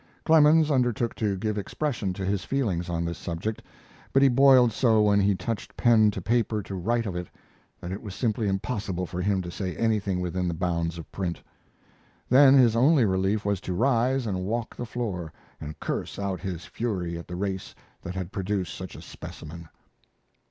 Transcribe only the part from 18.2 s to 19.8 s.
produced such a specimen.